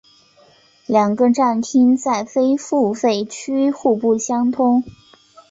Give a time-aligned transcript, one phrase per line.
[0.87, 4.83] 两个站厅在非付费区互不相通。